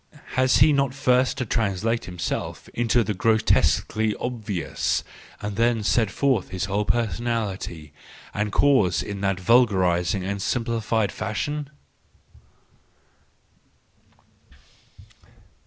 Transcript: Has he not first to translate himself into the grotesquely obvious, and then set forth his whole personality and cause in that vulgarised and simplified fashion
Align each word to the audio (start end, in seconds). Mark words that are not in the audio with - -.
Has 0.33 0.57
he 0.57 0.73
not 0.73 0.95
first 0.95 1.37
to 1.37 1.45
translate 1.45 2.05
himself 2.05 2.67
into 2.69 3.03
the 3.03 3.13
grotesquely 3.13 4.15
obvious, 4.15 5.03
and 5.43 5.57
then 5.57 5.83
set 5.83 6.09
forth 6.09 6.49
his 6.49 6.65
whole 6.65 6.85
personality 6.85 7.93
and 8.33 8.51
cause 8.51 9.03
in 9.03 9.21
that 9.21 9.39
vulgarised 9.39 10.15
and 10.15 10.41
simplified 10.41 11.11
fashion 11.11 11.69